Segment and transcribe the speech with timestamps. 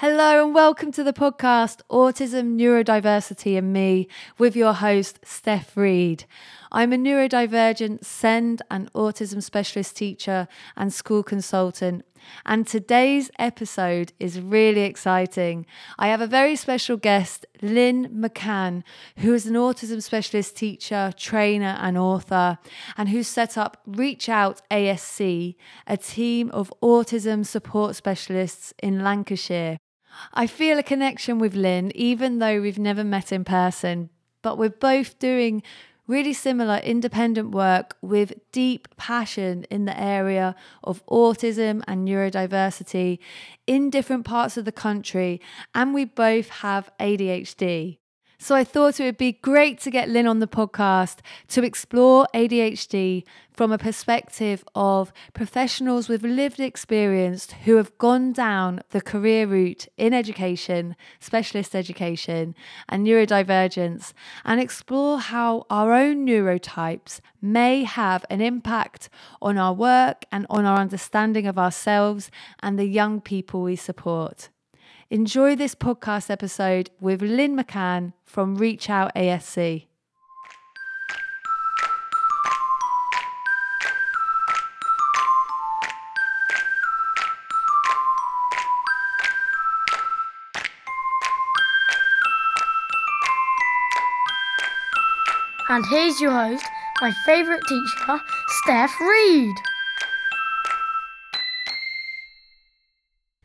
[0.00, 4.06] Hello and welcome to the podcast Autism, Neurodiversity and Me
[4.38, 6.24] with your host, Steph Reed.
[6.70, 12.04] I'm a neurodivergent SEND and autism specialist teacher and school consultant.
[12.46, 15.66] And today's episode is really exciting.
[15.98, 18.84] I have a very special guest, Lynn McCann,
[19.16, 22.58] who is an autism specialist teacher, trainer, and author,
[22.96, 25.56] and who set up Reach Out ASC,
[25.88, 29.78] a team of autism support specialists in Lancashire.
[30.32, 34.10] I feel a connection with Lynn, even though we've never met in person,
[34.42, 35.62] but we're both doing
[36.06, 43.18] really similar independent work with deep passion in the area of autism and neurodiversity
[43.66, 45.40] in different parts of the country,
[45.74, 47.98] and we both have ADHD.
[48.40, 51.16] So I thought it would be great to get Lynn on the podcast
[51.48, 58.80] to explore ADHD from a perspective of professionals with lived experience who have gone down
[58.90, 62.54] the career route in education, specialist education,
[62.88, 64.12] and neurodivergence,
[64.44, 69.08] and explore how our own neurotypes may have an impact
[69.42, 74.48] on our work and on our understanding of ourselves and the young people we support.
[75.10, 79.86] Enjoy this podcast episode with Lynn McCann from Reach Out ASC.
[95.70, 96.66] And here's your host,
[97.00, 98.20] my favourite teacher,
[98.62, 99.56] Steph Reed.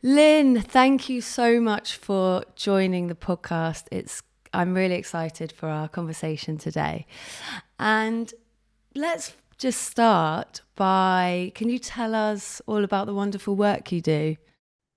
[0.04, 3.84] Lynn, thank you so much for joining the podcast.
[3.90, 7.06] It's I'm really excited for our conversation today.
[7.78, 8.30] And
[8.94, 14.36] let's just start by can you tell us all about the wonderful work you do?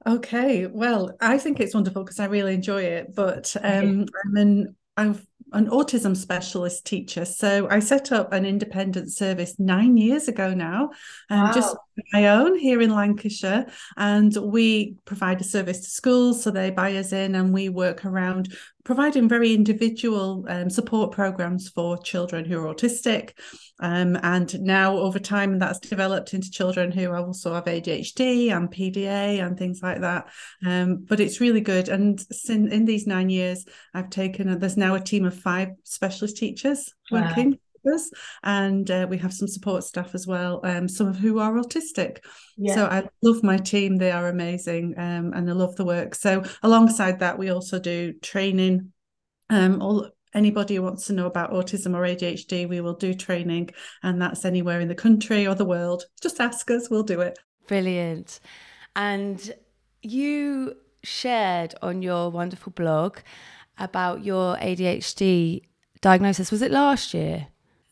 [0.05, 4.75] Okay, well, I think it's wonderful because I really enjoy it, but um, I'm an
[4.97, 7.23] I've an autism specialist teacher.
[7.23, 10.89] So I set up an independent service nine years ago now,
[11.29, 11.53] um, wow.
[11.53, 11.77] just
[12.13, 13.67] my own here in Lancashire.
[13.95, 16.43] And we provide a service to schools.
[16.43, 18.53] So they buy us in and we work around
[18.83, 23.31] providing very individual um, support programs for children who are autistic.
[23.79, 29.45] Um, and now over time that's developed into children who also have ADHD and PDA
[29.45, 30.29] and things like that.
[30.65, 31.89] Um, but it's really good.
[31.89, 36.37] And in, in these nine years, I've taken, there's now a team of five specialist
[36.37, 37.27] teachers wow.
[37.27, 38.09] working us
[38.43, 42.19] and uh, we have some support staff as well um, some of who are autistic
[42.57, 42.75] yeah.
[42.75, 46.43] so i love my team they are amazing um, and i love the work so
[46.63, 48.91] alongside that we also do training
[49.49, 53.69] um, all anybody who wants to know about autism or ADHD, we will do training,
[54.03, 56.03] and that's anywhere in the country or the world.
[56.21, 57.39] Just ask us, we'll do it.
[57.67, 58.39] Brilliant.
[58.95, 59.53] And
[60.01, 63.17] you shared on your wonderful blog
[63.77, 65.63] about your ADHD
[66.01, 66.51] diagnosis.
[66.51, 67.47] Was it last year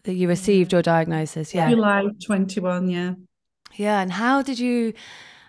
[0.05, 1.53] that you received your diagnosis?
[1.53, 1.69] Yeah.
[1.69, 3.13] July 21, yeah.
[3.75, 4.01] Yeah.
[4.01, 4.93] And how did you,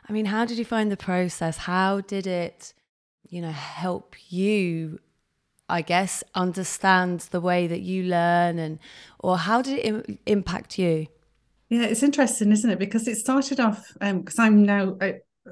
[0.09, 1.57] I mean, how did you find the process?
[1.59, 2.75] How did it,
[3.29, 4.99] you know, help you
[5.69, 8.79] I guess, understand the way that you learn and,
[9.19, 11.09] or how did it Im- impact you?
[11.69, 12.79] Yeah, it's interesting, isn't it?
[12.79, 14.97] Because it started off because um, I'm now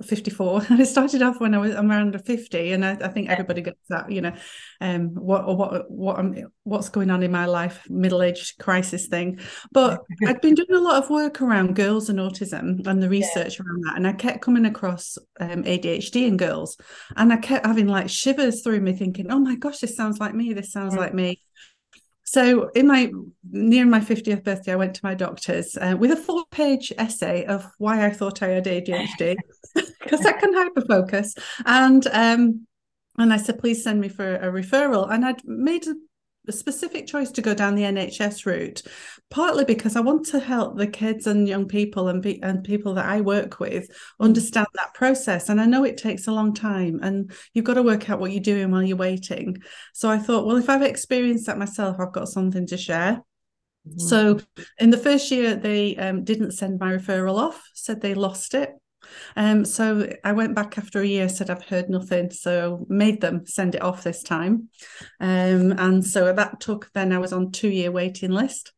[0.03, 3.28] 54 and it started off when I was I'm around 50 and I, I think
[3.28, 4.32] everybody gets that you know
[4.81, 9.38] um what what what I'm, what's going on in my life middle-aged crisis thing
[9.72, 13.59] but I'd been doing a lot of work around girls and autism and the research
[13.59, 13.66] yeah.
[13.66, 16.77] around that and I kept coming across um, ADHD in girls
[17.16, 20.34] and I kept having like shivers through me thinking oh my gosh this sounds like
[20.34, 21.00] me this sounds yeah.
[21.00, 21.41] like me
[22.24, 23.12] so, in my
[23.50, 27.44] near my 50th birthday, I went to my doctor's uh, with a four page essay
[27.44, 29.36] of why I thought I had ADHD
[29.74, 31.38] because I can hyperfocus.
[31.66, 32.66] And um,
[33.18, 35.10] and I said, please send me for a referral.
[35.10, 35.94] And I'd made a
[36.47, 38.82] a specific choice to go down the NHS route,
[39.31, 42.94] partly because I want to help the kids and young people and, be, and people
[42.94, 43.88] that I work with
[44.21, 45.49] understand that process.
[45.49, 48.33] And I know it takes a long time and you've got to work out what
[48.33, 49.63] you're doing while you're waiting.
[49.92, 53.22] So I thought, well, if I've experienced that myself, I've got something to share.
[53.89, 54.01] Mm-hmm.
[54.01, 54.41] So
[54.78, 58.71] in the first year, they um, didn't send my referral off, said they lost it.
[59.36, 63.47] Um, so I went back after a year, said I've heard nothing, so made them
[63.47, 64.68] send it off this time.
[65.21, 68.72] Um, and so that took then I was on two year waiting list.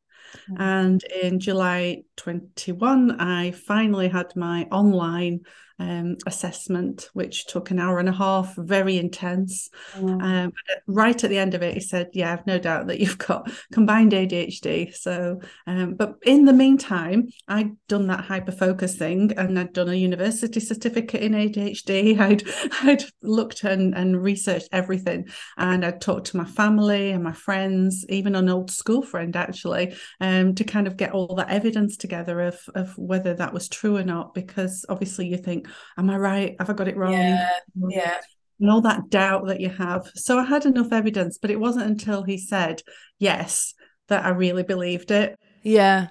[0.51, 0.63] Mm-hmm.
[0.63, 5.41] And in July 21, I finally had my online
[5.79, 9.69] um, assessment, which took an hour and a half, very intense.
[9.95, 10.23] Mm.
[10.23, 10.53] Um,
[10.87, 13.51] right at the end of it, he said, "Yeah, I've no doubt that you've got
[13.73, 19.59] combined ADHD." So, um, but in the meantime, I'd done that hyper focus thing, and
[19.59, 22.19] I'd done a university certificate in ADHD.
[22.21, 22.43] I'd
[22.83, 25.29] I'd looked and, and researched everything,
[25.59, 29.95] and I'd talked to my family and my friends, even an old school friend actually,
[30.21, 33.97] um, to kind of get all that evidence together of of whether that was true
[33.97, 34.35] or not.
[34.35, 36.57] Because obviously, you think am I right?
[36.59, 37.13] Have I got it wrong?
[37.13, 37.51] Yeah.
[37.89, 38.21] Yeah.
[38.61, 40.11] And all that doubt that you have.
[40.15, 42.83] So I had enough evidence, but it wasn't until he said
[43.19, 43.75] yes
[44.09, 45.39] that I really believed it.
[45.63, 46.09] Yeah.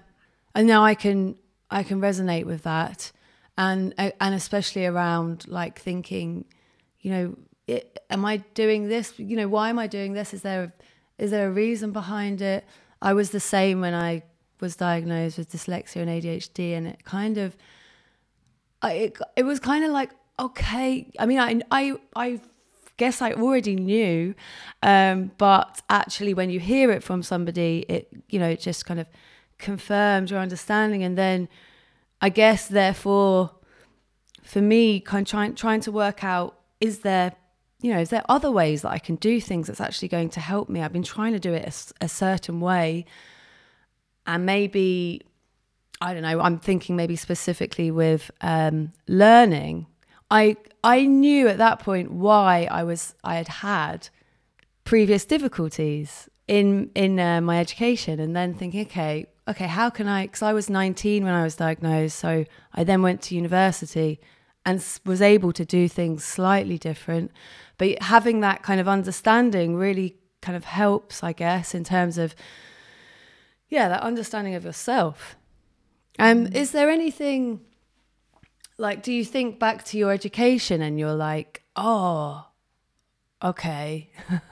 [0.53, 1.36] And now I can
[1.69, 3.12] I can resonate with that.
[3.57, 6.45] And and especially around like thinking,
[7.00, 7.38] you know,
[7.68, 9.18] it, am I doing this?
[9.18, 10.33] You know, why am I doing this?
[10.33, 10.74] Is there
[11.18, 12.65] is there a reason behind it?
[13.01, 14.24] I was the same when I
[14.59, 17.55] was diagnosed with dyslexia and ADHD, and it kind of
[18.81, 21.11] I, it, it was kind of like okay.
[21.19, 22.39] I mean, I I I
[22.97, 24.35] guess I already knew,
[24.83, 28.99] um, but actually, when you hear it from somebody, it you know it just kind
[28.99, 29.07] of
[29.57, 31.49] confirms your understanding, and then
[32.21, 33.51] I guess therefore,
[34.43, 37.33] for me, kind of trying trying to work out is there
[37.81, 40.39] you know, is there other ways that I can do things that's actually going to
[40.39, 40.81] help me?
[40.81, 43.05] I've been trying to do it a, a certain way,
[44.25, 45.22] and maybe
[46.01, 49.88] I don't know, I'm thinking maybe specifically with um, learning.
[50.30, 54.10] I I knew at that point why I was I had had
[54.83, 60.24] previous difficulties in in uh, my education, and then thinking, okay, okay, how can I?
[60.24, 64.19] Because I was 19 when I was diagnosed, so I then went to university
[64.66, 67.31] and was able to do things slightly different.
[67.77, 72.36] But having that kind of understanding really kind of helps, I guess, in terms of
[73.69, 75.35] yeah, that understanding of yourself
[76.19, 77.62] um, is there anything
[78.77, 82.45] like, do you think back to your education and you're like, oh,
[83.44, 84.12] okay.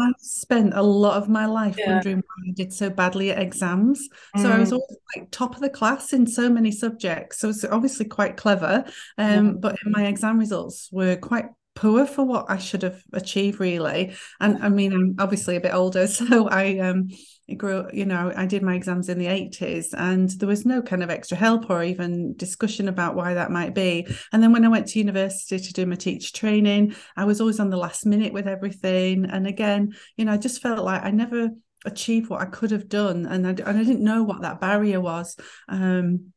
[0.00, 1.94] I've spent a lot of my life yeah.
[1.94, 4.08] wondering why I did so badly at exams.
[4.36, 4.42] Mm.
[4.42, 4.74] So I was mm.
[4.74, 7.38] always like top of the class in so many subjects.
[7.38, 8.84] So it's obviously quite clever.
[9.16, 9.60] Um, mm.
[9.60, 11.46] but my exam results were quite
[11.78, 14.12] poor for what I should have achieved really.
[14.40, 17.08] And I mean, I'm obviously a bit older, so I um
[17.56, 21.02] grew, you know, I did my exams in the 80s and there was no kind
[21.02, 24.06] of extra help or even discussion about why that might be.
[24.32, 27.60] And then when I went to university to do my teacher training, I was always
[27.60, 29.24] on the last minute with everything.
[29.24, 31.48] And again, you know, I just felt like I never
[31.86, 33.24] achieved what I could have done.
[33.24, 35.34] And I, and I didn't know what that barrier was.
[35.68, 36.32] Um,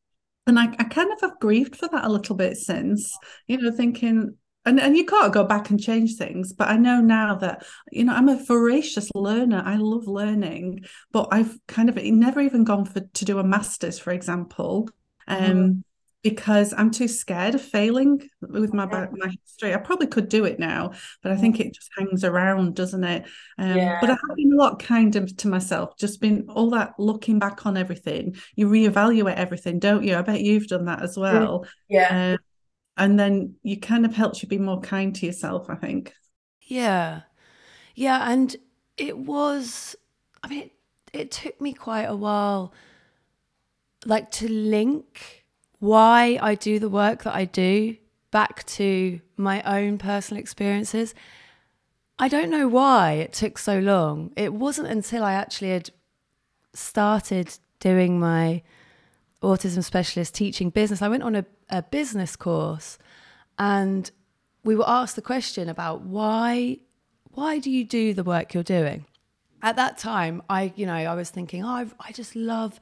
[0.48, 3.14] and I, I kind of have grieved for that a little bit since,
[3.48, 7.02] you know, thinking, and and you can't go back and change things but i know
[7.02, 9.62] now that you know i'm a voracious learner.
[9.66, 14.00] I love learning but i've kind of never even gone for to do a master's
[14.00, 14.90] for example
[15.28, 15.84] um mm.
[16.24, 19.74] because i'm too scared of failing with my my history.
[19.74, 20.92] I probably could do it now
[21.24, 23.26] but i think it just hangs around doesn't it?
[23.58, 23.98] Um yeah.
[24.00, 27.66] but i have been a lot kinder to myself just been all that looking back
[27.66, 28.36] on everything.
[28.56, 30.16] You reevaluate everything don't you?
[30.16, 31.66] I bet you've done that as well.
[31.90, 32.34] Yeah.
[32.34, 32.38] Um,
[33.02, 36.14] and then you kind of helps you be more kind to yourself i think.
[36.62, 37.22] Yeah.
[37.96, 38.56] Yeah and
[38.98, 39.96] it was
[40.44, 40.72] i mean it,
[41.14, 42.74] it took me quite a while
[44.06, 45.46] like to link
[45.80, 47.98] why i do the work that i do
[48.32, 51.14] back to my own personal experiences.
[52.18, 54.32] I don't know why it took so long.
[54.38, 55.90] It wasn't until i actually had
[56.74, 58.64] started doing my
[59.42, 61.02] autism specialist teaching business.
[61.02, 62.98] I went on a a business course
[63.58, 64.12] and
[64.64, 66.78] we were asked the question about why
[67.32, 69.06] why do you do the work you're doing?
[69.64, 72.80] At that time i you know i was thinking oh i, I just love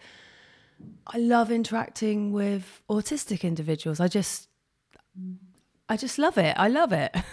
[1.08, 4.00] i love interacting with autistic individuals.
[4.00, 4.48] I just
[5.88, 6.56] i just love it.
[6.58, 7.16] I love it.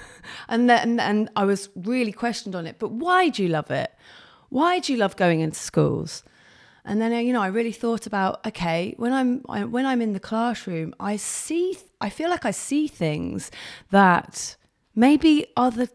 [0.48, 2.78] And then and i was really questioned on it.
[2.78, 3.90] But why do you love it?
[4.48, 6.24] Why do you love going into schools
[6.86, 10.00] and then uh, you know I really thought about okay when I'm I, when I'm
[10.00, 13.50] in the classroom I see I feel like I see things
[13.90, 14.56] that
[14.94, 15.88] maybe other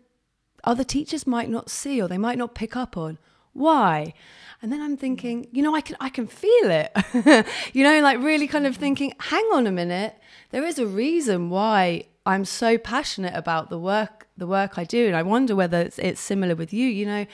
[0.63, 3.17] other teachers might not see or they might not pick up on.
[3.53, 4.13] Why?
[4.61, 5.49] And then I'm thinking mm.
[5.53, 6.91] you know I can I can feel it.
[7.73, 8.79] You know like really kind of mm.
[8.79, 10.15] thinking hang on a minute
[10.51, 15.07] there is a reason why I'm so passionate about the work the work I do
[15.07, 17.25] and I wonder whether it's, it's similar with you you know?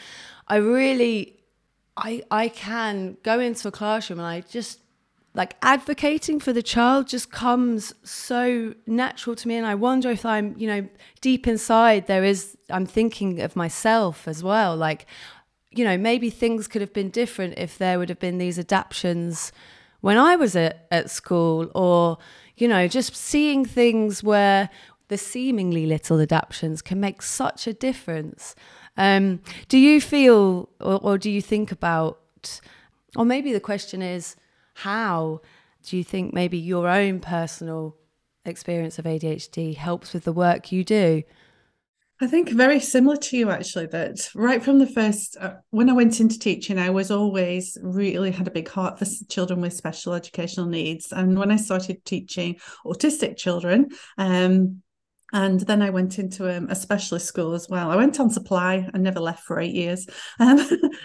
[0.47, 1.36] I really
[1.97, 4.79] I I can go into a classroom and I just
[5.33, 10.25] like advocating for the child just comes so natural to me and I wonder if
[10.25, 10.87] I'm, you know,
[11.21, 15.05] deep inside there is I'm thinking of myself as well like
[15.71, 19.51] you know, maybe things could have been different if there would have been these adaptations
[20.01, 22.17] when I was at, at school, or,
[22.55, 24.69] you know, just seeing things where
[25.07, 28.55] the seemingly little adaptations can make such a difference.
[28.97, 32.19] Um, do you feel, or, or do you think about,
[33.15, 34.35] or maybe the question is,
[34.73, 35.41] how
[35.83, 37.95] do you think maybe your own personal
[38.45, 41.23] experience of ADHD helps with the work you do?
[42.19, 45.93] I think very similar to you, actually, that right from the first, uh, when I
[45.93, 50.13] went into teaching, I was always really had a big heart for children with special
[50.13, 51.11] educational needs.
[51.11, 54.81] And when I started teaching autistic children, um,
[55.33, 57.91] and then I went into um, a specialist school as well.
[57.91, 60.07] I went on supply and never left for eight years.
[60.39, 60.57] Um,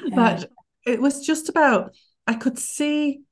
[0.07, 0.14] yeah.
[0.14, 0.50] But
[0.87, 1.95] it was just about,
[2.26, 3.23] I could see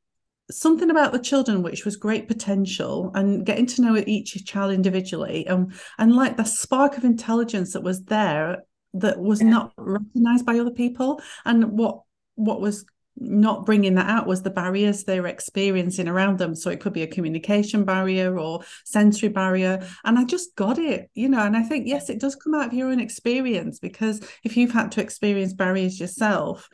[0.51, 5.47] something about the children which was great potential and getting to know each child individually
[5.47, 9.49] and and like the spark of intelligence that was there that was yeah.
[9.49, 12.03] not recognized by other people and what
[12.35, 12.85] what was
[13.21, 16.55] not bringing that out was the barriers they were experiencing around them.
[16.55, 19.87] So it could be a communication barrier or sensory barrier.
[20.05, 22.69] And i just got it you know and i think yes it does come out
[22.69, 26.69] of your own experience because if you've had to experience barriers yourself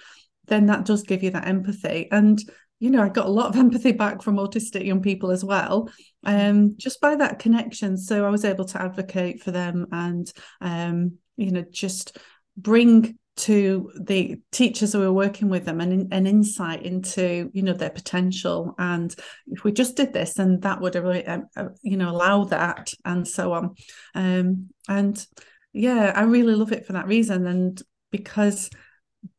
[0.47, 2.09] then that does give you that empathy.
[2.11, 2.41] And
[2.79, 5.88] you know, I got a lot of empathy back from autistic young people as well,
[6.25, 7.97] um, just by that connection.
[7.97, 12.19] So I was able to advocate for them and, um, you know, just
[12.57, 17.75] bring to the teachers who were working with them and an insight into you know
[17.75, 19.14] their potential and
[19.49, 22.93] if we just did this then that would really um, uh, you know allow that
[23.05, 23.75] and so on
[24.14, 25.26] um, and
[25.73, 28.71] yeah i really love it for that reason and because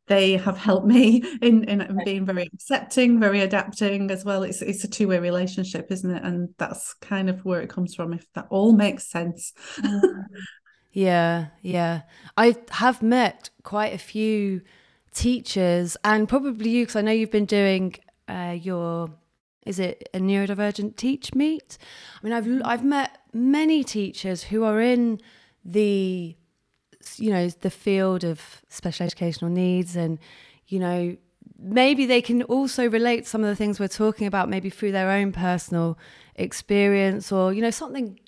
[0.07, 4.43] they have helped me in, in being very accepting, very adapting as well.
[4.43, 6.23] It's it's a two way relationship, isn't it?
[6.23, 8.13] And that's kind of where it comes from.
[8.13, 9.53] If that all makes sense.
[10.97, 12.01] Yeah, yeah.
[12.37, 14.61] I have met quite a few
[15.13, 19.11] teachers, and probably you, because I know you've been doing uh, your.
[19.63, 21.77] Is it a neurodivergent teach meet?
[22.15, 25.21] I mean, I've I've met many teachers who are in
[25.63, 26.35] the
[27.17, 30.17] you know the field of special educational needs and
[30.65, 31.15] you know
[31.59, 35.11] maybe they can also relate some of the things we're talking about maybe through their
[35.11, 35.97] own personal
[36.35, 38.19] experience or you know something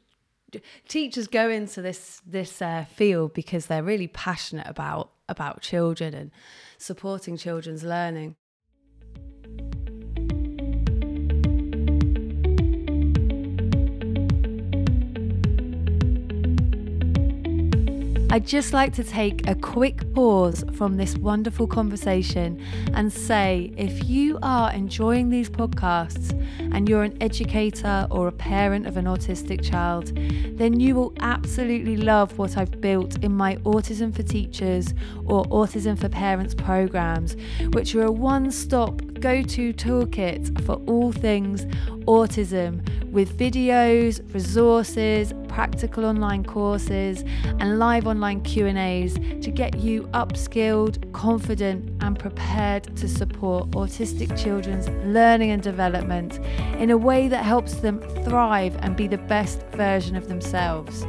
[0.87, 6.31] teachers go into this this uh, field because they're really passionate about about children and
[6.77, 8.35] supporting children's learning
[18.31, 24.07] I'd just like to take a quick pause from this wonderful conversation and say if
[24.07, 26.39] you are enjoying these podcasts
[26.71, 30.15] and you're an educator or a parent of an autistic child,
[30.59, 34.93] then you will absolutely love what I've built in my Autism for Teachers
[35.25, 37.35] or Autism for Parents programs,
[37.71, 41.65] which are a one stop go to toolkit for all things
[42.05, 42.81] autism
[43.11, 47.21] with videos, resources, practical online courses
[47.59, 54.87] and live online Q&As to get you upskilled, confident and prepared to support autistic children's
[55.03, 56.39] learning and development
[56.77, 61.05] in a way that helps them thrive and be the best version of themselves.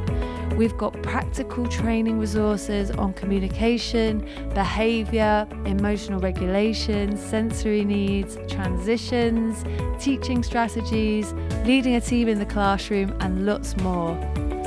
[0.55, 4.19] We've got practical training resources on communication,
[4.53, 9.63] behaviour, emotional regulation, sensory needs, transitions,
[10.03, 11.33] teaching strategies,
[11.65, 14.15] leading a team in the classroom, and lots more.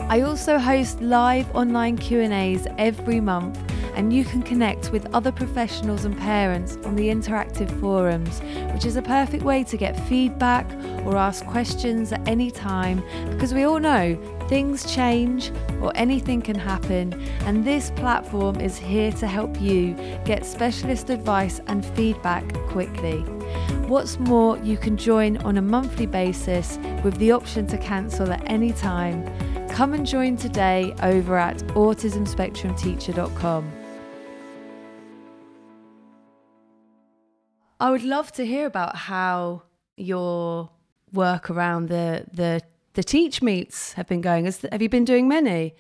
[0.09, 3.59] I also host live online Q&As every month
[3.95, 8.41] and you can connect with other professionals and parents on the interactive forums,
[8.73, 10.71] which is a perfect way to get feedback
[11.05, 16.57] or ask questions at any time because we all know things change or anything can
[16.57, 17.15] happen,
[17.47, 23.21] and this platform is here to help you get specialist advice and feedback quickly.
[23.87, 28.43] What's more, you can join on a monthly basis with the option to cancel at
[28.47, 29.25] any time.
[29.69, 33.84] Come and join today over at autismspectrumteacher.com.
[37.85, 39.65] I would love to hear about how
[39.99, 40.71] your
[41.13, 42.63] work around the the
[42.95, 44.47] the teach meets have been going.
[44.47, 45.75] Has, have you been doing many?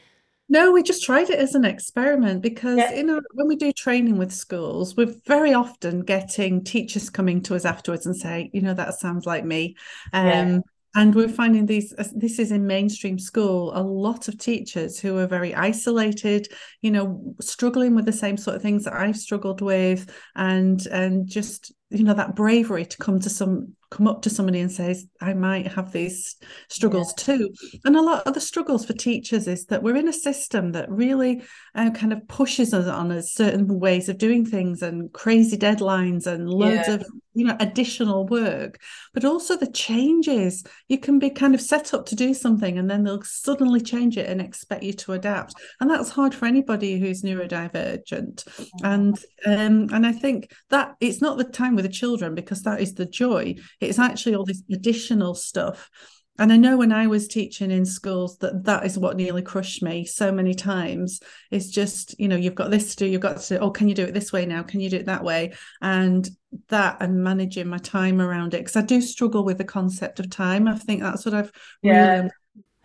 [0.50, 2.92] No, we just tried it as an experiment because yeah.
[2.92, 7.54] you know when we do training with schools, we're very often getting teachers coming to
[7.54, 9.74] us afterwards and say, you know, that sounds like me.
[10.12, 10.58] Um, yeah.
[10.96, 15.18] And we're finding these, uh, this is in mainstream school, a lot of teachers who
[15.18, 16.48] are very isolated,
[16.82, 21.28] you know, struggling with the same sort of things that I've struggled with, and and
[21.28, 25.06] just you know that bravery to come to some come up to somebody and says,
[25.20, 26.36] I might have these
[26.68, 27.24] struggles yeah.
[27.24, 27.54] too.
[27.84, 30.90] And a lot of the struggles for teachers is that we're in a system that
[30.90, 31.44] really
[31.76, 36.26] uh, kind of pushes us on us certain ways of doing things and crazy deadlines
[36.26, 36.94] and loads yeah.
[36.94, 38.80] of you know additional work
[39.12, 42.88] but also the changes you can be kind of set up to do something and
[42.88, 46.98] then they'll suddenly change it and expect you to adapt and that's hard for anybody
[46.98, 48.86] who's neurodivergent mm-hmm.
[48.86, 52.80] and um, and i think that it's not the time with the children because that
[52.80, 53.54] is the joy
[53.88, 55.90] it's actually all this additional stuff.
[56.36, 59.84] And i know when i was teaching in schools that that is what nearly crushed
[59.84, 61.20] me so many times.
[61.52, 63.94] It's just you know you've got this to do you've got to oh can you
[63.94, 64.64] do it this way now?
[64.64, 65.54] Can you do it that way?
[65.80, 66.28] And
[66.68, 70.28] that and managing my time around it because i do struggle with the concept of
[70.28, 70.66] time.
[70.66, 72.28] I think that's what i've yeah.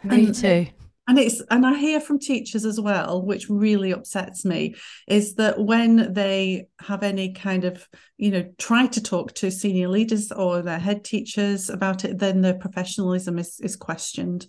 [0.04, 0.68] really me too
[1.10, 4.76] and it's and i hear from teachers as well which really upsets me
[5.08, 7.88] is that when they have any kind of
[8.18, 12.42] you know try to talk to senior leaders or their head teachers about it then
[12.42, 14.48] their professionalism is is questioned.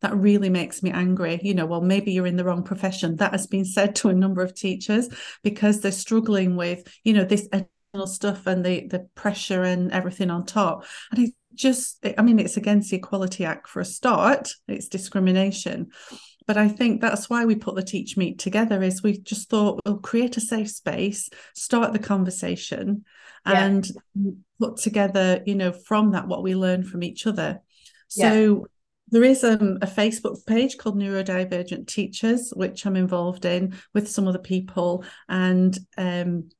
[0.00, 1.38] That really makes me angry.
[1.42, 3.16] You know well maybe you're in the wrong profession.
[3.16, 5.08] That has been said to a number of teachers
[5.42, 7.48] because they're struggling with you know this
[8.06, 10.84] stuff and the the pressure and everything on top.
[11.10, 15.88] And just i mean it's against the equality act for a start it's discrimination
[16.46, 19.80] but i think that's why we put the teach meet together is we just thought
[19.84, 23.04] we'll create a safe space start the conversation
[23.46, 23.64] yeah.
[23.64, 23.90] and
[24.58, 27.60] put together you know from that what we learn from each other
[28.08, 28.66] so yeah.
[29.12, 34.28] There is um, a Facebook page called Neurodivergent Teachers, which I'm involved in with some
[34.28, 35.04] other people.
[35.28, 36.50] And um,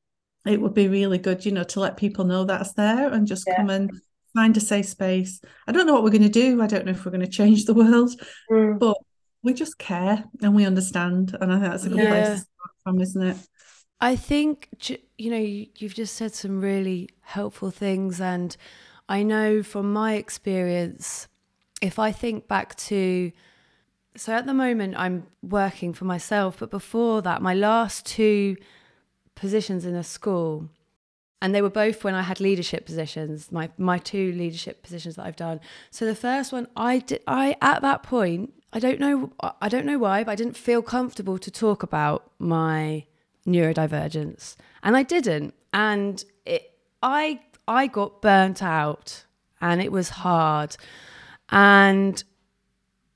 [0.44, 3.44] it would be really good, you know, to let people know that's there and just
[3.46, 3.56] yeah.
[3.56, 3.90] come and
[4.34, 5.40] find a safe space.
[5.66, 6.60] I don't know what we're going to do.
[6.62, 8.12] I don't know if we're going to change the world,
[8.50, 8.78] mm.
[8.78, 8.96] but
[9.42, 11.36] we just care and we understand.
[11.40, 12.10] And I think that's a good yeah.
[12.10, 13.36] place to start from, isn't it?
[14.00, 14.68] I think,
[15.18, 18.20] you know, you've just said some really helpful things.
[18.20, 18.56] And
[19.08, 21.28] I know from my experience,
[21.82, 23.32] if I think back to,
[24.16, 28.56] so at the moment I'm working for myself, but before that, my last two
[29.34, 30.68] positions in a school,
[31.42, 35.26] and they were both when I had leadership positions, my my two leadership positions that
[35.26, 35.60] I've done.
[35.90, 39.86] So the first one, I did, I at that point, I don't know, I don't
[39.86, 43.06] know why, but I didn't feel comfortable to talk about my
[43.46, 49.24] neurodivergence, and I didn't, and it, I I got burnt out,
[49.60, 50.76] and it was hard,
[51.48, 52.22] and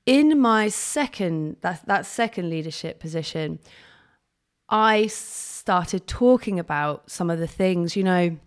[0.05, 3.59] in my second that that second leadership position,
[4.69, 8.37] I started talking about some of the things, you know,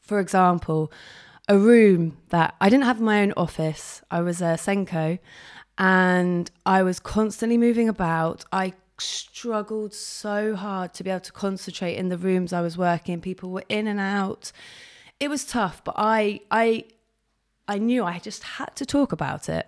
[0.00, 0.92] for example,
[1.48, 4.02] a room that I didn't have my own office.
[4.10, 5.18] I was a SENCo
[5.78, 8.44] and I was constantly moving about.
[8.52, 13.20] I struggled so hard to be able to concentrate in the rooms I was working.
[13.20, 14.52] People were in and out.
[15.20, 16.84] It was tough, but I I
[17.68, 19.66] I knew I just had to talk about it.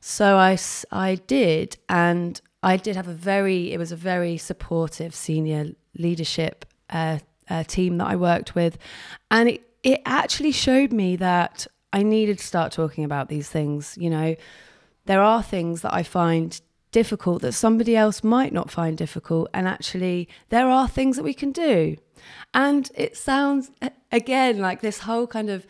[0.00, 0.58] So I
[0.90, 6.64] I did and I did have a very it was a very supportive senior leadership
[6.90, 8.78] uh, uh, team that I worked with,
[9.30, 13.96] and it it actually showed me that I needed to start talking about these things.
[14.00, 14.34] You know,
[15.04, 16.58] there are things that I find
[16.90, 21.34] difficult that somebody else might not find difficult, and actually there are things that we
[21.34, 21.96] can do.
[22.54, 23.70] And it sounds
[24.10, 25.66] again like this whole kind of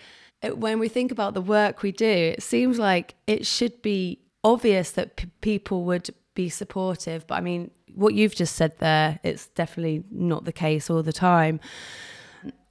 [0.52, 4.90] when we think about the work we do, it seems like it should be obvious
[4.92, 7.26] that p- people would be supportive.
[7.26, 11.12] But I mean, what you've just said there, it's definitely not the case all the
[11.12, 11.60] time.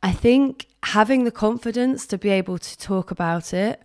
[0.02, 3.82] I think having the confidence to be able to talk about it,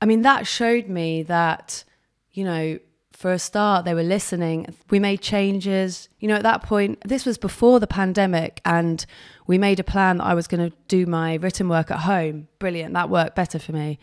[0.00, 1.84] I mean, that showed me that,
[2.32, 2.78] you know,
[3.12, 4.74] for a start, they were listening.
[4.90, 6.08] We made changes.
[6.18, 9.06] You know, at that point, this was before the pandemic, and
[9.46, 12.48] we made a plan that I was going to do my written work at home.
[12.58, 12.94] Brilliant.
[12.94, 14.00] That worked better for me.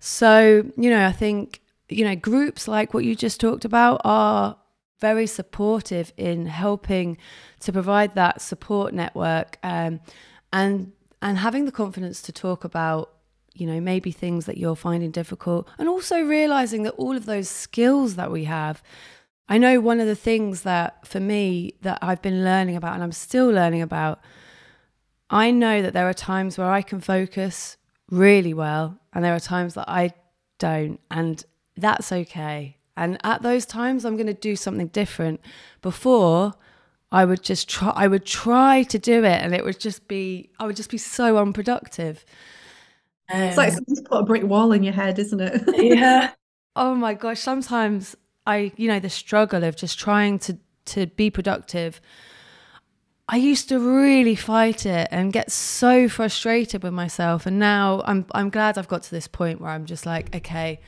[0.00, 1.59] So, you know, I think,
[1.96, 4.56] you know, groups like what you just talked about are
[5.00, 7.16] very supportive in helping
[7.60, 10.00] to provide that support network um,
[10.52, 13.12] and and having the confidence to talk about
[13.54, 17.48] you know maybe things that you're finding difficult and also realizing that all of those
[17.48, 18.82] skills that we have
[19.48, 23.02] i know one of the things that for me that i've been learning about and
[23.02, 24.20] i'm still learning about
[25.30, 27.76] i know that there are times where i can focus
[28.10, 30.12] really well and there are times that i
[30.58, 31.44] don't and
[31.76, 35.40] that's okay and at those times, I'm going to do something different.
[35.80, 36.52] Before,
[37.10, 40.50] I would just try, I would try to do it, and it would just be,
[40.58, 42.26] I would just be so unproductive.
[43.32, 45.62] Um, it's like someone's put a brick wall in your head, isn't it?
[45.82, 46.32] yeah.
[46.76, 47.40] Oh my gosh.
[47.40, 52.02] Sometimes I, you know, the struggle of just trying to to be productive.
[53.30, 57.46] I used to really fight it and get so frustrated with myself.
[57.46, 60.80] And now I'm I'm glad I've got to this point where I'm just like, okay,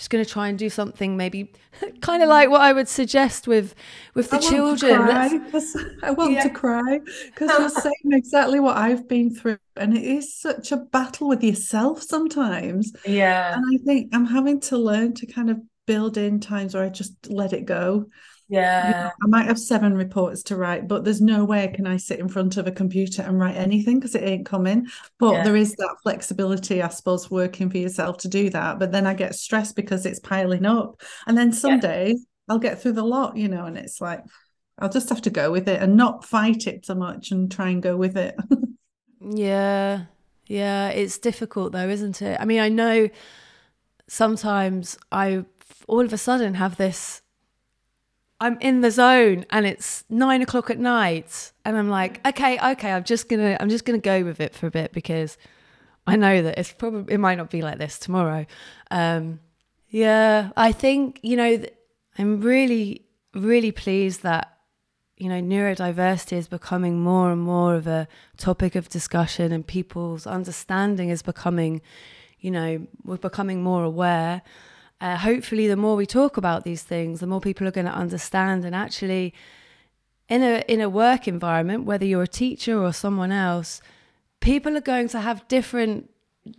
[0.00, 1.52] just going to try and do something maybe
[2.00, 3.74] kind of like what I would suggest with
[4.14, 4.98] with the I children.
[5.06, 5.52] Want
[6.02, 6.42] I want yeah.
[6.44, 10.78] to cry because you're saying exactly what I've been through, and it is such a
[10.78, 12.92] battle with yourself sometimes.
[13.04, 16.84] Yeah, and I think I'm having to learn to kind of build in times where
[16.84, 18.06] I just let it go
[18.50, 19.10] yeah.
[19.22, 22.28] I might have seven reports to write, but there's no way can I sit in
[22.28, 24.88] front of a computer and write anything because it ain't coming.
[25.18, 25.44] But yeah.
[25.44, 28.80] there is that flexibility, I suppose, working for yourself to do that.
[28.80, 31.00] But then I get stressed because it's piling up.
[31.28, 31.80] And then some yeah.
[31.80, 34.24] days I'll get through the lot, you know, and it's like,
[34.80, 37.68] I'll just have to go with it and not fight it so much and try
[37.68, 38.34] and go with it.
[39.20, 40.06] yeah.
[40.46, 40.88] Yeah.
[40.88, 42.40] It's difficult though, isn't it?
[42.40, 43.10] I mean, I know
[44.08, 45.44] sometimes I
[45.86, 47.22] all of a sudden have this
[48.40, 52.92] I'm in the zone and it's nine o'clock at night and I'm like, okay, okay,
[52.92, 55.36] I'm just gonna I'm just gonna go with it for a bit because
[56.06, 58.46] I know that it's probably it might not be like this tomorrow.
[58.90, 59.40] Um,
[59.88, 61.62] yeah, I think you know
[62.18, 64.56] I'm really really pleased that
[65.18, 70.26] you know neurodiversity is becoming more and more of a topic of discussion and people's
[70.26, 71.82] understanding is becoming
[72.38, 74.40] you know we're becoming more aware
[75.00, 77.92] uh, hopefully the more we talk about these things the more people are going to
[77.92, 79.32] understand and actually
[80.28, 83.80] in a in a work environment whether you're a teacher or someone else
[84.40, 86.10] people are going to have different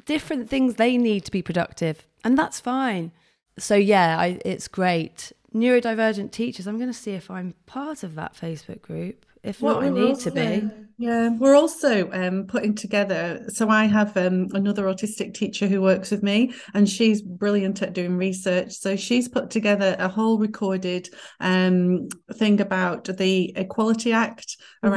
[0.06, 3.12] different things they need to be productive and that's fine.
[3.58, 5.32] So yeah I, it's great.
[5.54, 9.25] Neurodivergent teachers i'm going to see if i'm part of that facebook group.
[9.43, 13.45] If not i need to be yeah, we're also um, putting together.
[13.49, 17.93] So I have um, another autistic teacher who works with me, and she's brilliant at
[17.93, 18.73] doing research.
[18.73, 24.93] So she's put together a whole recorded um, thing about the Equality Act mm-hmm.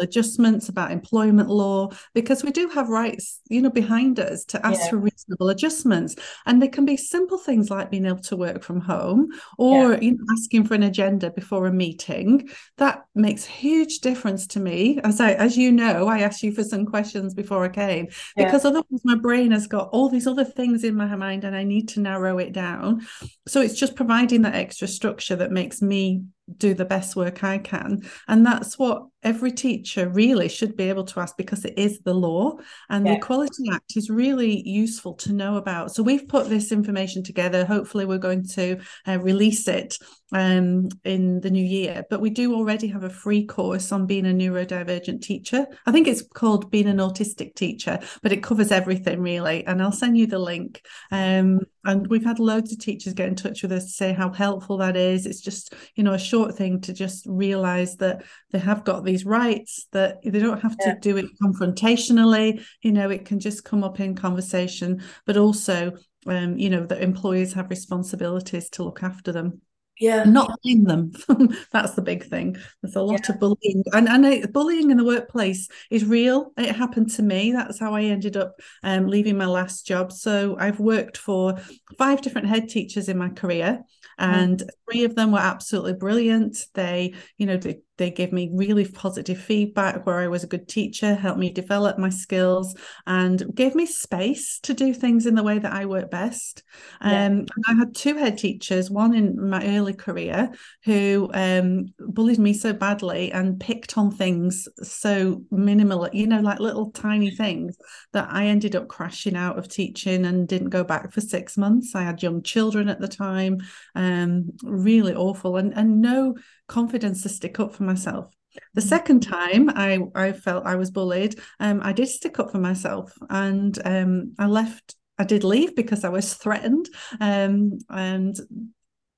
[0.00, 4.80] Adjustments, about employment law, because we do have rights, you know, behind us to ask
[4.80, 4.90] yeah.
[4.90, 6.14] for reasonable adjustments,
[6.46, 10.00] and they can be simple things like being able to work from home or yeah.
[10.00, 12.48] you know, asking for an agenda before a meeting.
[12.76, 16.64] That makes huge difference to me as I as you know, I asked you for
[16.64, 18.44] some questions before I came yeah.
[18.44, 21.64] because otherwise my brain has got all these other things in my mind and I
[21.64, 23.06] need to narrow it down.
[23.46, 26.22] So it's just providing that extra structure that makes me
[26.56, 28.02] do the best work I can.
[28.26, 32.14] And that's what every teacher really should be able to ask because it is the
[32.14, 32.56] law.
[32.88, 33.12] And yeah.
[33.12, 35.94] the Equality Act is really useful to know about.
[35.94, 37.64] So we've put this information together.
[37.64, 39.98] Hopefully, we're going to uh, release it
[40.32, 42.04] um, in the new year.
[42.10, 45.66] But we do already have a free course on being a neurodivergent teacher.
[45.86, 49.66] I think it's called Being an Autistic Teacher, but it covers everything really.
[49.66, 50.82] And I'll send you the link.
[51.10, 54.32] Um, and we've had loads of teachers get in touch with us to say how
[54.32, 55.26] helpful that is.
[55.26, 59.24] It's just, you know, a short thing to just realize that they have got these
[59.24, 62.64] rights, that they don't have to do it confrontationally.
[62.82, 65.92] You know, it can just come up in conversation, but also,
[66.26, 69.60] um, you know, that employers have responsibilities to look after them
[70.00, 70.24] yeah.
[70.24, 71.12] Not blame them.
[71.72, 72.56] That's the big thing.
[72.82, 73.34] There's a lot yeah.
[73.34, 73.82] of bullying.
[73.92, 76.52] And, and bullying in the workplace is real.
[76.56, 77.52] It happened to me.
[77.52, 80.12] That's how i ended up um, leaving my last job.
[80.12, 81.58] So i've worked for
[81.96, 83.84] five different head teachers in my career
[84.18, 84.68] and mm.
[84.84, 86.66] three of them were absolutely brilliant.
[86.74, 90.68] They you know they they gave me really positive feedback where I was a good
[90.68, 92.74] teacher, helped me develop my skills,
[93.06, 96.62] and gave me space to do things in the way that I work best.
[97.04, 97.26] Yeah.
[97.26, 100.50] Um, I had two head teachers, one in my early career,
[100.84, 106.60] who um, bullied me so badly and picked on things so minimal, you know, like
[106.60, 107.76] little tiny things
[108.12, 111.94] that I ended up crashing out of teaching and didn't go back for six months.
[111.94, 113.58] I had young children at the time,
[113.94, 116.36] um, really awful, and and no
[116.68, 118.30] confidence to stick up for myself.
[118.74, 118.88] The mm.
[118.88, 123.12] second time I, I felt I was bullied, um, I did stick up for myself
[123.28, 124.94] and um, I left.
[125.20, 126.88] I did leave because I was threatened
[127.20, 128.38] um, and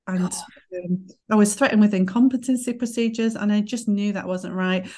[0.07, 0.25] and
[0.85, 4.89] um, I was threatened with incompetency procedures, and I just knew that wasn't right.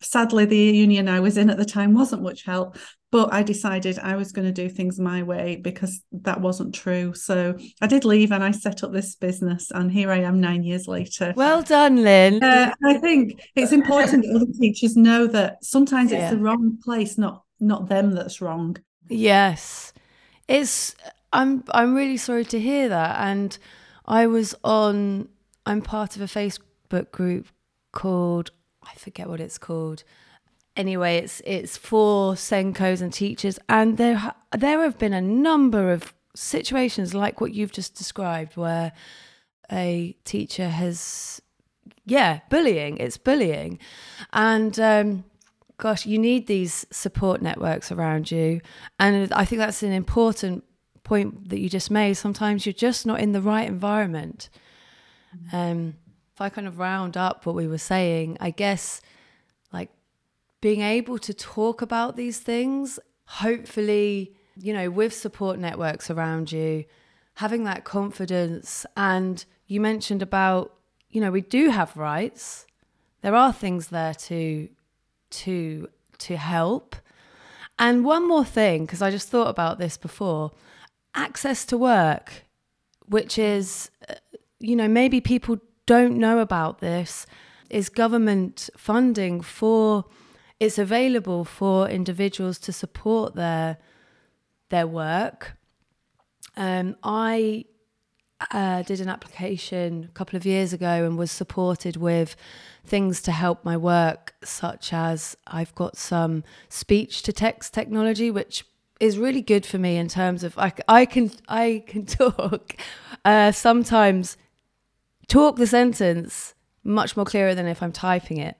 [0.00, 2.76] Sadly, the union I was in at the time wasn't much help,
[3.12, 7.12] but I decided I was going to do things my way because that wasn't true.
[7.12, 10.64] So I did leave and I set up this business, and here I am nine
[10.64, 11.34] years later.
[11.36, 12.42] Well done, Lynn.
[12.42, 16.22] Uh, I think it's important that other teachers know that sometimes yeah.
[16.22, 18.78] it's the wrong place, not not them that's wrong.
[19.08, 19.92] Yes,
[20.48, 20.96] it's.
[21.34, 23.56] I'm I'm really sorry to hear that, and
[24.06, 25.28] I was on.
[25.66, 27.46] I'm part of a Facebook group
[27.92, 28.50] called
[28.82, 30.02] I forget what it's called
[30.76, 36.14] anyway, it's it's for SENCos and teachers, and there there have been a number of
[36.34, 38.92] situations like what you've just described, where
[39.70, 41.40] a teacher has
[42.04, 42.96] yeah, bullying.
[42.98, 43.78] It's bullying.
[44.32, 45.24] And um,
[45.76, 48.60] gosh, you need these support networks around you.
[48.98, 50.64] And I think that's an important
[51.04, 52.14] point that you just made.
[52.14, 54.48] Sometimes you're just not in the right environment.
[55.52, 55.94] Um,
[56.34, 59.00] if I kind of round up what we were saying, I guess
[59.72, 59.90] like
[60.62, 66.84] being able to talk about these things, hopefully, you know, with support networks around you,
[67.34, 68.86] having that confidence.
[68.96, 70.72] And you mentioned about,
[71.10, 72.66] you know, we do have rights.
[73.20, 74.68] There are things there to
[75.30, 76.96] to to help.
[77.78, 80.52] And one more thing, because I just thought about this before,
[81.14, 82.44] access to work,
[83.06, 84.14] which is, uh,
[84.60, 87.26] you know, maybe people don't know about this,
[87.68, 90.04] is government funding for
[90.62, 93.78] it's available for individuals to support their
[94.70, 95.56] their work.
[96.56, 97.64] Um, I
[98.52, 102.36] uh, did an application a couple of years ago and was supported with
[102.84, 108.64] things to help my work, such as I've got some speech to text technology, which
[109.00, 112.76] is really good for me in terms of I, I can I can talk
[113.24, 114.36] uh, sometimes
[115.26, 118.56] talk the sentence much more clearer than if I'm typing it.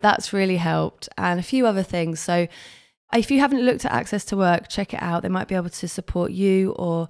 [0.00, 2.20] That's really helped, and a few other things.
[2.20, 2.46] So,
[3.14, 5.22] if you haven't looked at Access to Work, check it out.
[5.22, 7.08] They might be able to support you or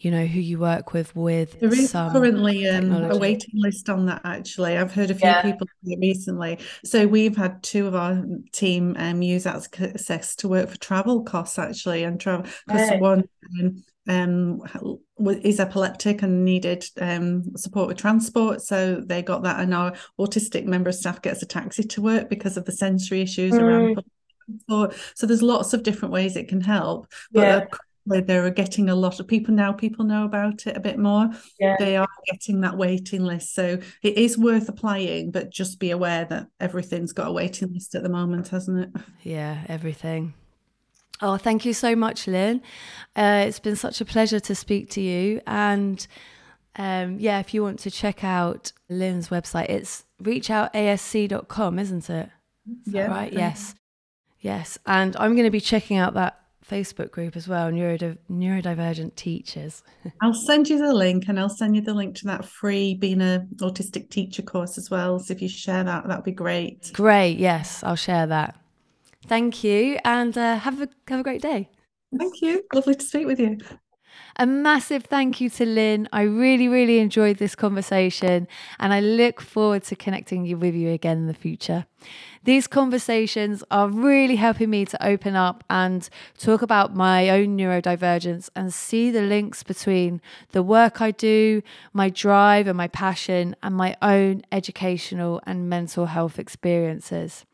[0.00, 4.06] you know who you work with with there is currently um, a waiting list on
[4.06, 5.42] that actually i've heard a few yeah.
[5.42, 5.66] people
[6.00, 8.22] recently so we've had two of our
[8.52, 13.00] team um, use access to work for travel costs actually and travel because right.
[13.00, 13.24] one
[13.60, 19.92] um, is epileptic and needed um, support with transport so they got that and our
[20.18, 23.60] autistic member of staff gets a taxi to work because of the sensory issues mm.
[23.60, 24.02] around
[24.46, 24.94] transport.
[25.14, 27.64] so there's lots of different ways it can help but yeah
[28.08, 31.28] where they're getting a lot of people now people know about it a bit more
[31.60, 31.76] yeah.
[31.78, 36.24] they are getting that waiting list so it is worth applying but just be aware
[36.24, 40.32] that everything's got a waiting list at the moment hasn't it yeah everything
[41.20, 42.60] oh thank you so much lynn
[43.16, 46.06] uh, it's been such a pleasure to speak to you and
[46.76, 52.30] um, yeah if you want to check out lynn's website it's reachoutasc.com isn't it
[52.86, 53.74] is yeah right yes
[54.40, 59.14] yes and i'm going to be checking out that Facebook group as well, neurodiv- neurodivergent
[59.14, 59.82] teachers.
[60.22, 63.20] I'll send you the link and I'll send you the link to that free being
[63.20, 65.18] a autistic teacher course as well.
[65.18, 66.90] So if you share that, that'd be great.
[66.92, 67.38] Great.
[67.38, 68.56] Yes, I'll share that.
[69.28, 71.68] Thank you and uh, have a have a great day.
[72.18, 72.64] Thank you.
[72.72, 73.58] Lovely to speak with you.
[74.36, 76.08] A massive thank you to Lynn.
[76.12, 78.46] I really, really enjoyed this conversation
[78.78, 81.86] and I look forward to connecting you with you again in the future.
[82.44, 88.48] These conversations are really helping me to open up and talk about my own neurodivergence
[88.54, 90.20] and see the links between
[90.52, 96.06] the work I do, my drive and my passion, and my own educational and mental
[96.06, 97.44] health experiences.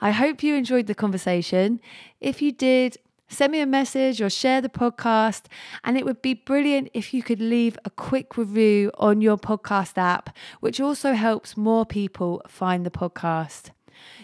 [0.00, 1.80] I hope you enjoyed the conversation.
[2.20, 2.98] If you did,
[3.28, 5.44] send me a message or share the podcast.
[5.84, 9.98] And it would be brilliant if you could leave a quick review on your podcast
[9.98, 13.70] app, which also helps more people find the podcast.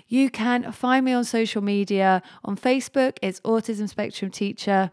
[0.07, 2.23] You can find me on social media.
[2.45, 4.91] On Facebook, it's Autism Spectrum Teacher.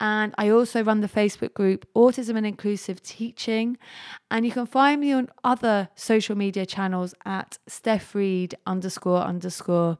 [0.00, 3.76] And I also run the Facebook group Autism and Inclusive Teaching.
[4.30, 9.98] And you can find me on other social media channels at Steph Reed underscore underscore.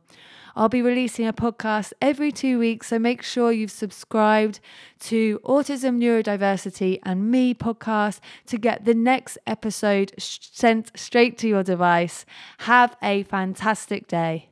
[0.54, 4.60] I'll be releasing a podcast every two weeks, so make sure you've subscribed
[5.00, 11.62] to Autism, Neurodiversity, and Me podcast to get the next episode sent straight to your
[11.62, 12.24] device.
[12.58, 14.49] Have a fantastic day.